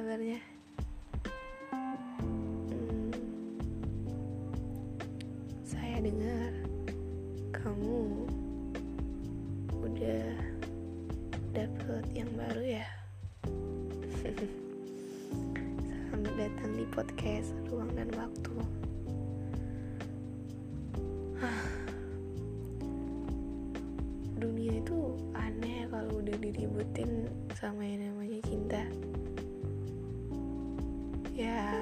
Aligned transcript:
kabarnya? 0.00 0.40
Hmm. 2.72 3.12
Saya 5.60 6.00
dengar 6.00 6.56
kamu 7.52 8.24
udah 9.76 10.24
dapet 11.52 12.04
yang 12.16 12.32
baru 12.32 12.80
ya? 12.80 12.88
Selamat 16.08 16.32
datang 16.32 16.80
di 16.80 16.88
podcast 16.96 17.52
ruang 17.68 17.92
dan 17.92 18.08
waktu. 18.16 18.56
Dunia 24.40 24.80
itu 24.80 25.20
aneh 25.36 25.84
kalau 25.92 26.24
udah 26.24 26.40
diributin 26.40 27.28
sama 27.52 27.84
yang 27.84 28.08
namanya 28.08 28.40
cinta. 28.48 28.88
Ya, 31.40 31.72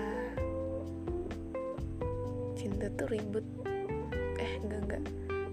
cinta 2.55 2.87
tuh 2.95 3.11
ribet. 3.11 3.43
Eh, 4.39 4.53
enggak 4.63 4.87
enggak. 4.87 5.05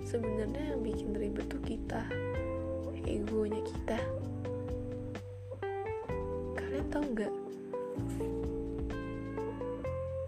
Sebenarnya 0.06 0.62
yang 0.62 0.86
bikin 0.86 1.18
ribet 1.18 1.50
tuh 1.50 1.58
kita, 1.66 2.06
egonya 3.02 3.66
kita. 3.66 3.98
Kalian 6.54 6.86
tahu 6.94 7.06
nggak? 7.18 7.34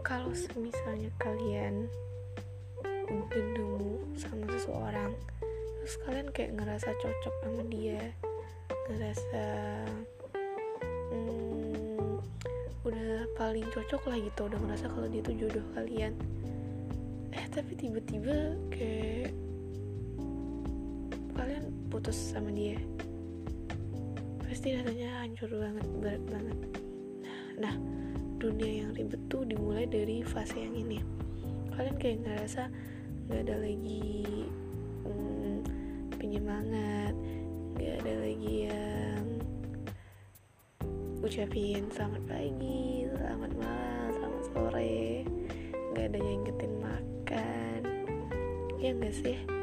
Kalau 0.01 0.33
misalnya 0.57 1.13
kalian 1.21 1.85
udah 2.81 3.45
nemu 3.61 3.93
sama 4.17 4.57
seseorang, 4.57 5.13
terus 5.85 6.01
kalian 6.01 6.33
kayak 6.33 6.57
ngerasa 6.57 6.97
cocok 6.97 7.35
sama 7.45 7.61
dia, 7.69 8.09
ngerasa 8.89 9.45
udah 12.87 13.27
paling 13.35 13.67
cocok 13.75 14.01
lah 14.07 14.17
gitu, 14.17 14.47
udah 14.47 14.59
ngerasa 14.63 14.87
kalau 14.87 15.07
dia 15.11 15.19
tuh 15.19 15.35
jodoh 15.35 15.65
kalian. 15.75 16.15
Eh 17.35 17.45
tapi 17.51 17.75
tiba-tiba 17.75 18.55
kayak 18.71 19.35
kalian 21.35 21.65
putus 21.91 22.15
sama 22.15 22.49
dia. 22.55 22.79
Pasti 24.41 24.73
rasanya 24.73 25.27
hancur 25.27 25.51
banget 25.51 25.85
berat 25.99 26.23
banget. 26.31 26.59
Nah 27.59 27.75
dunia 28.39 28.85
yang 28.87 28.91
ribet 28.95 29.19
tuh 29.27 29.43
dimulai 29.43 29.83
dari 29.85 30.23
fase 30.23 30.55
yang 30.55 30.73
ini. 30.73 31.03
Kalian 31.75 31.95
kayak 31.99 32.23
ngerasa 32.23 32.71
nggak 33.27 33.41
ada 33.43 33.55
lagi 33.59 34.47
hmm, 35.03 35.59
penyemangat 36.15 37.13
nggak 37.75 37.97
ucapin 41.27 41.83
selamat 41.91 42.23
pagi 42.23 43.03
selamat 43.11 43.51
malam 43.59 44.09
selamat 44.15 44.43
sore. 44.47 45.27
Nggak 45.91 46.05
ada 46.07 46.17
yang 46.23 46.39
ingetin 46.39 46.73
makan. 46.79 47.81
Ya 48.79 48.89
nggak 48.95 49.11
sih 49.11 49.56